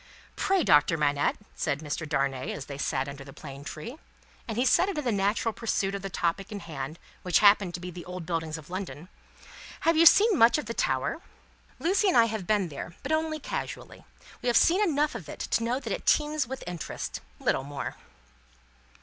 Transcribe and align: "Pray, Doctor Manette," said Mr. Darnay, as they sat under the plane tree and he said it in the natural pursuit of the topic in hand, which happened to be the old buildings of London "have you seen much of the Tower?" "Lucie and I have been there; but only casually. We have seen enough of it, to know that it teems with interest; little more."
"Pray, 0.35 0.63
Doctor 0.63 0.97
Manette," 0.97 1.37
said 1.53 1.81
Mr. 1.81 2.09
Darnay, 2.09 2.51
as 2.53 2.65
they 2.65 2.79
sat 2.79 3.07
under 3.07 3.23
the 3.23 3.31
plane 3.33 3.63
tree 3.63 3.97
and 4.47 4.57
he 4.57 4.65
said 4.65 4.89
it 4.89 4.97
in 4.97 5.03
the 5.05 5.11
natural 5.11 5.53
pursuit 5.53 5.93
of 5.93 6.01
the 6.01 6.09
topic 6.09 6.51
in 6.51 6.59
hand, 6.59 6.97
which 7.21 7.37
happened 7.37 7.75
to 7.75 7.79
be 7.79 7.91
the 7.91 8.03
old 8.05 8.25
buildings 8.25 8.57
of 8.57 8.71
London 8.71 9.09
"have 9.81 9.95
you 9.95 10.07
seen 10.07 10.35
much 10.39 10.57
of 10.57 10.65
the 10.65 10.73
Tower?" 10.73 11.21
"Lucie 11.77 12.07
and 12.07 12.17
I 12.17 12.25
have 12.25 12.47
been 12.47 12.69
there; 12.69 12.95
but 13.03 13.11
only 13.11 13.37
casually. 13.37 14.03
We 14.41 14.47
have 14.47 14.57
seen 14.57 14.81
enough 14.83 15.13
of 15.13 15.29
it, 15.29 15.37
to 15.41 15.63
know 15.63 15.79
that 15.79 15.93
it 15.93 16.07
teems 16.07 16.47
with 16.47 16.63
interest; 16.65 17.19
little 17.39 17.63
more." 17.63 17.95